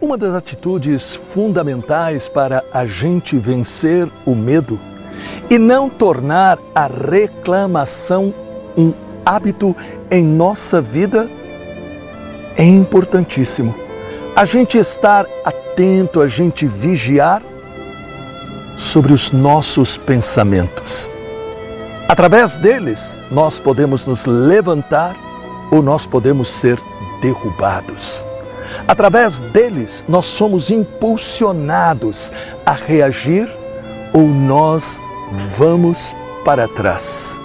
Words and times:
Uma 0.00 0.16
das 0.16 0.32
atitudes 0.32 1.16
fundamentais 1.16 2.28
para 2.28 2.62
a 2.72 2.86
gente 2.86 3.36
vencer 3.36 4.08
o 4.24 4.32
medo 4.32 4.78
e 5.50 5.58
não 5.58 5.90
tornar 5.90 6.56
a 6.72 6.86
reclamação 6.86 8.32
um 8.76 8.94
hábito 9.26 9.74
em 10.08 10.22
nossa 10.22 10.80
vida 10.80 11.28
é 12.56 12.62
importantíssimo. 12.62 13.74
A 14.36 14.44
gente 14.44 14.78
estar 14.78 15.26
atento, 15.44 16.20
a 16.20 16.28
gente 16.28 16.64
vigiar 16.64 17.42
sobre 18.76 19.12
os 19.12 19.32
nossos 19.32 19.96
pensamentos. 19.96 21.10
Através 22.08 22.56
deles, 22.56 23.20
nós 23.32 23.58
podemos 23.58 24.06
nos 24.06 24.26
levantar 24.26 25.16
ou 25.72 25.82
nós 25.82 26.06
podemos 26.06 26.48
ser 26.48 26.80
derrubados. 27.20 28.27
Através 28.86 29.40
deles, 29.40 30.04
nós 30.08 30.26
somos 30.26 30.70
impulsionados 30.70 32.32
a 32.64 32.72
reagir 32.72 33.48
ou 34.12 34.26
nós 34.26 35.00
vamos 35.56 36.14
para 36.44 36.66
trás. 36.68 37.40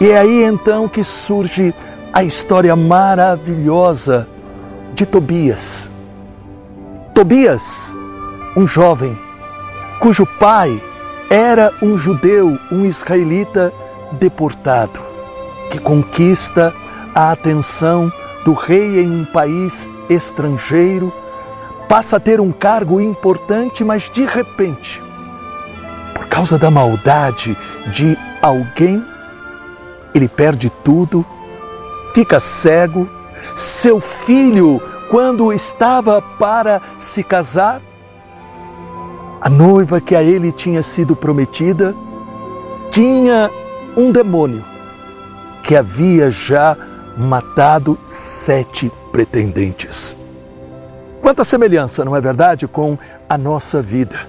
E 0.00 0.10
é 0.10 0.18
aí 0.18 0.44
então 0.44 0.88
que 0.88 1.02
surge 1.02 1.74
a 2.12 2.22
história 2.22 2.74
maravilhosa 2.74 4.28
de 4.94 5.04
Tobias. 5.04 5.90
Tobias, 7.14 7.96
um 8.56 8.66
jovem 8.66 9.16
cujo 10.00 10.24
pai 10.38 10.80
era 11.28 11.72
um 11.82 11.98
judeu, 11.98 12.58
um 12.70 12.84
israelita 12.84 13.72
deportado, 14.12 15.00
que 15.70 15.78
conquista 15.78 16.72
a 17.14 17.32
atenção 17.32 18.12
do 18.48 18.54
rei 18.54 18.98
em 19.02 19.10
um 19.10 19.24
país 19.26 19.86
estrangeiro, 20.08 21.12
passa 21.86 22.16
a 22.16 22.20
ter 22.20 22.40
um 22.40 22.50
cargo 22.50 22.98
importante, 22.98 23.84
mas 23.84 24.08
de 24.08 24.24
repente, 24.24 25.04
por 26.14 26.26
causa 26.28 26.56
da 26.56 26.70
maldade 26.70 27.54
de 27.92 28.16
alguém, 28.40 29.04
ele 30.14 30.26
perde 30.26 30.70
tudo, 30.82 31.26
fica 32.14 32.40
cego. 32.40 33.06
Seu 33.54 34.00
filho, 34.00 34.80
quando 35.10 35.52
estava 35.52 36.22
para 36.22 36.80
se 36.96 37.22
casar, 37.22 37.82
a 39.42 39.50
noiva 39.50 40.00
que 40.00 40.16
a 40.16 40.22
ele 40.22 40.50
tinha 40.52 40.82
sido 40.82 41.14
prometida 41.14 41.94
tinha 42.90 43.50
um 43.94 44.10
demônio 44.10 44.64
que 45.62 45.76
havia 45.76 46.30
já 46.30 46.74
matado 47.18 47.98
sete 48.06 48.92
pretendentes. 49.10 50.16
Quanta 51.20 51.42
semelhança, 51.42 52.04
não 52.04 52.14
é 52.14 52.20
verdade, 52.20 52.68
com 52.68 52.96
a 53.28 53.36
nossa 53.36 53.82
vida. 53.82 54.20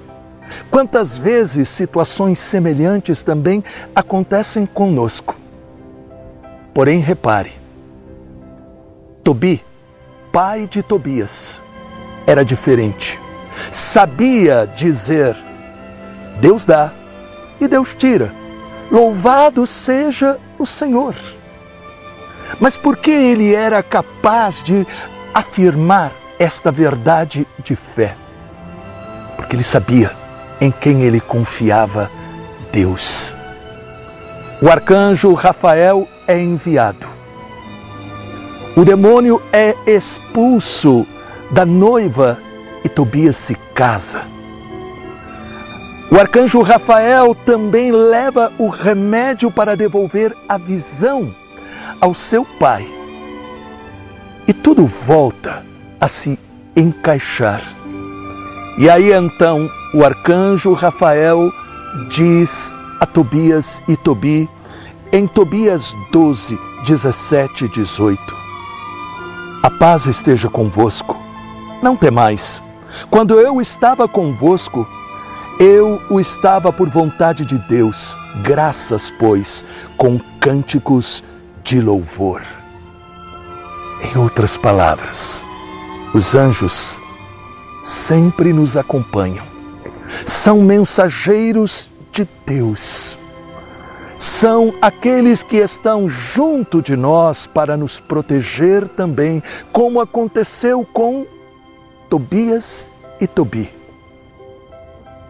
Quantas 0.72 1.16
vezes 1.16 1.70
situações 1.70 2.40
semelhantes 2.40 3.22
também 3.22 3.64
acontecem 3.94 4.66
conosco. 4.66 5.38
Porém, 6.73 7.00
repare, 7.00 7.52
Tobi, 9.24 9.64
pai 10.31 10.66
de 10.66 10.81
Tobias, 10.81 11.62
era 12.26 12.44
diferente. 12.44 13.20
Sabia 13.72 14.66
dizer: 14.76 15.38
Deus 16.42 16.66
dá 16.66 16.92
e 17.62 17.68
Deus 17.68 17.94
tira. 17.94 18.34
Louvado 18.92 19.68
seja 19.68 20.40
o 20.58 20.66
Senhor. 20.66 21.16
Mas 22.59 22.78
por 22.78 22.97
que 22.97 23.11
ele 23.11 23.53
era 23.53 23.83
capaz 23.83 24.64
de 24.64 24.88
afirmar 25.33 26.11
esta 26.38 26.72
verdade 26.72 27.45
de 27.64 27.75
fé? 27.75 28.16
Porque 29.35 29.56
ele 29.56 29.63
sabia 29.63 30.12
em 30.62 30.72
quem 30.72 31.01
ele 31.03 31.19
confiava 31.19 32.09
Deus. 32.72 33.35
O 34.62 34.69
arcanjo 34.69 35.34
Rafael 35.34 36.07
é 36.28 36.40
enviado. 36.40 37.07
O 38.75 38.84
demônio 38.84 39.41
é 39.51 39.75
expulso 39.85 41.06
da 41.51 41.66
noiva 41.66 42.38
e 42.84 42.90
Tobias 42.90 43.35
se 43.35 43.56
casa. 43.74 44.22
O 46.12 46.18
arcanjo 46.18 46.62
Rafael 46.62 47.35
também 47.35 47.91
leva 47.91 48.51
o 48.57 48.68
remédio 48.68 49.51
para 49.51 49.78
devolver 49.78 50.35
a 50.47 50.57
visão 50.57 51.34
ao 52.00 52.14
seu 52.14 52.46
pai. 52.60 52.88
E 54.48 54.54
tudo 54.54 54.86
volta 54.86 55.64
a 56.00 56.08
se 56.08 56.40
encaixar. 56.76 57.62
E 58.78 58.90
aí 58.90 59.12
então 59.12 59.70
o 59.94 60.04
arcanjo 60.04 60.74
Rafael 60.74 61.52
diz 62.10 62.76
a 63.00 63.06
Tobias 63.06 63.82
e 63.88 63.96
Tobi, 63.96 64.50
em 65.12 65.28
Tobias 65.28 65.96
12, 66.12 66.60
17 66.86 67.66
e 67.66 67.70
18: 67.70 68.38
A 69.64 69.70
paz 69.70 70.06
esteja 70.06 70.50
convosco, 70.50 71.18
não 71.81 71.96
temais. 71.96 72.64
Quando 73.10 73.40
eu 73.40 73.62
estava 73.62 74.08
convosco, 74.08 74.88
eu 75.60 76.02
o 76.10 76.20
estava 76.20 76.72
por 76.72 76.90
vontade 76.90 77.46
de 77.46 77.58
Deus, 77.68 78.18
graças, 78.44 79.12
pois, 79.20 79.66
com 79.98 80.20
cânticos 80.40 81.24
de 81.69 81.80
louvor. 81.80 82.41
Em 84.02 84.18
outras 84.18 84.57
palavras, 84.57 85.46
os 86.16 86.34
anjos 86.34 87.00
sempre 87.80 88.52
nos 88.52 88.75
acompanham, 88.75 89.46
são 90.25 90.63
mensageiros 90.63 91.88
de 92.12 92.28
Deus, 92.44 93.19
são 94.18 94.74
aqueles 94.81 95.44
que 95.44 95.57
estão 95.57 96.09
junto 96.09 96.81
de 96.81 96.96
nós 96.96 97.46
para 97.46 97.78
nos 97.78 98.00
proteger 98.00 98.88
também, 98.88 99.44
como 99.72 100.01
aconteceu 100.01 100.84
com 100.91 101.24
Tobias 102.09 102.90
e 103.22 103.28
Tobi. 103.28 103.72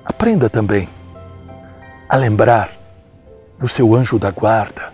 Aprenda 0.06 0.50
também 0.50 0.88
a 2.08 2.16
lembrar 2.16 2.72
do 3.60 3.68
seu 3.68 3.94
anjo 3.94 4.18
da 4.18 4.32
guarda 4.32 4.89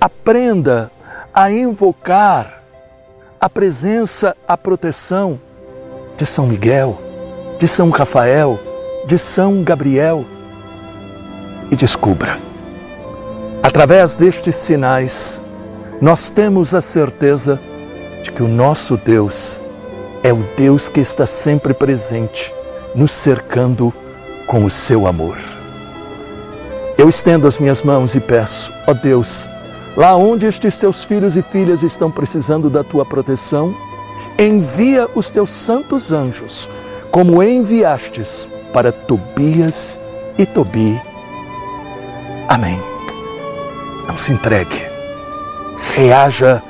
Aprenda 0.00 0.90
a 1.32 1.50
invocar 1.50 2.62
a 3.40 3.48
presença, 3.48 4.36
a 4.46 4.56
proteção 4.56 5.40
de 6.16 6.24
São 6.24 6.46
Miguel, 6.46 6.98
de 7.58 7.68
São 7.68 7.90
Rafael, 7.90 8.58
de 9.06 9.18
São 9.18 9.62
Gabriel 9.62 10.24
e 11.70 11.76
descubra. 11.76 12.38
Através 13.62 14.14
destes 14.14 14.56
sinais, 14.56 15.42
nós 16.00 16.30
temos 16.30 16.74
a 16.74 16.80
certeza 16.80 17.60
de 18.22 18.30
que 18.30 18.42
o 18.42 18.48
nosso 18.48 18.96
Deus 18.96 19.60
é 20.22 20.32
o 20.32 20.44
Deus 20.56 20.88
que 20.88 21.00
está 21.00 21.26
sempre 21.26 21.74
presente, 21.74 22.54
nos 22.94 23.12
cercando 23.12 23.92
com 24.46 24.64
o 24.64 24.70
seu 24.70 25.06
amor. 25.06 25.38
Eu 26.98 27.08
estendo 27.08 27.46
as 27.46 27.58
minhas 27.58 27.82
mãos 27.82 28.14
e 28.14 28.20
peço, 28.20 28.72
ó 28.86 28.94
Deus, 28.94 29.48
Lá 29.96 30.14
onde 30.14 30.44
estes 30.44 30.78
teus 30.78 31.02
filhos 31.02 31.36
e 31.36 31.42
filhas 31.42 31.82
estão 31.82 32.10
precisando 32.10 32.68
da 32.68 32.84
tua 32.84 33.04
proteção, 33.04 33.74
envia 34.38 35.08
os 35.14 35.30
teus 35.30 35.48
santos 35.48 36.12
anjos, 36.12 36.68
como 37.10 37.42
enviastes 37.42 38.46
para 38.74 38.92
Tobias 38.92 39.98
e 40.36 40.44
Tobi. 40.44 41.00
Amém. 42.46 42.78
Não 44.06 44.18
se 44.18 44.32
entregue. 44.32 44.84
Reaja 45.94 46.62